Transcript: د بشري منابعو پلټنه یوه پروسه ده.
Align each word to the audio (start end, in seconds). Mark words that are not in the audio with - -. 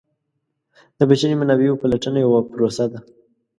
د 0.97 0.99
بشري 1.09 1.35
منابعو 1.37 1.79
پلټنه 1.81 2.17
یوه 2.25 2.39
پروسه 2.51 2.85
ده. 2.91 2.99